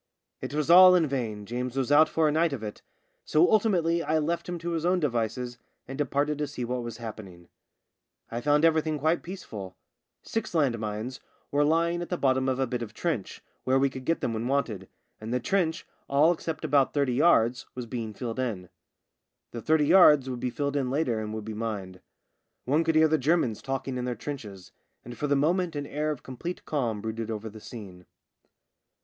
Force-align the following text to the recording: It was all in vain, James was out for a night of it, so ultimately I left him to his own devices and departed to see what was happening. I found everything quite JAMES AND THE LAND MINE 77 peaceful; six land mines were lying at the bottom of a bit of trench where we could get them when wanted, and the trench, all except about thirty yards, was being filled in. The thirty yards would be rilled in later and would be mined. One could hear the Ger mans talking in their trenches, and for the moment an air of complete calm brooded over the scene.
It 0.41 0.55
was 0.55 0.71
all 0.71 0.95
in 0.95 1.05
vain, 1.05 1.45
James 1.45 1.77
was 1.77 1.91
out 1.91 2.09
for 2.09 2.27
a 2.27 2.31
night 2.31 2.53
of 2.53 2.63
it, 2.63 2.81
so 3.23 3.47
ultimately 3.51 4.01
I 4.01 4.17
left 4.17 4.49
him 4.49 4.57
to 4.57 4.71
his 4.71 4.83
own 4.83 4.99
devices 4.99 5.59
and 5.87 5.95
departed 5.95 6.39
to 6.39 6.47
see 6.47 6.65
what 6.65 6.81
was 6.81 6.97
happening. 6.97 7.49
I 8.31 8.41
found 8.41 8.65
everything 8.65 8.97
quite 8.97 9.23
JAMES 9.23 9.43
AND 9.43 9.51
THE 9.51 9.57
LAND 9.57 9.63
MINE 9.63 10.23
77 10.23 10.41
peaceful; 10.41 10.41
six 10.41 10.55
land 10.55 10.79
mines 10.79 11.19
were 11.51 11.63
lying 11.63 12.01
at 12.01 12.09
the 12.09 12.17
bottom 12.17 12.49
of 12.49 12.57
a 12.57 12.65
bit 12.65 12.81
of 12.81 12.95
trench 12.95 13.43
where 13.63 13.77
we 13.77 13.91
could 13.91 14.03
get 14.05 14.21
them 14.21 14.33
when 14.33 14.47
wanted, 14.47 14.89
and 15.19 15.31
the 15.31 15.39
trench, 15.39 15.85
all 16.09 16.31
except 16.31 16.65
about 16.65 16.93
thirty 16.95 17.13
yards, 17.13 17.67
was 17.75 17.85
being 17.85 18.15
filled 18.15 18.39
in. 18.39 18.69
The 19.51 19.61
thirty 19.61 19.85
yards 19.85 20.27
would 20.31 20.39
be 20.39 20.49
rilled 20.49 20.75
in 20.75 20.89
later 20.89 21.19
and 21.19 21.31
would 21.31 21.45
be 21.45 21.53
mined. 21.53 22.01
One 22.65 22.83
could 22.83 22.95
hear 22.95 23.07
the 23.07 23.19
Ger 23.19 23.37
mans 23.37 23.61
talking 23.61 23.99
in 23.99 24.05
their 24.05 24.15
trenches, 24.15 24.71
and 25.05 25.15
for 25.15 25.27
the 25.27 25.35
moment 25.35 25.75
an 25.75 25.85
air 25.85 26.09
of 26.09 26.23
complete 26.23 26.65
calm 26.65 27.01
brooded 27.01 27.29
over 27.29 27.51
the 27.51 27.61
scene. 27.61 28.07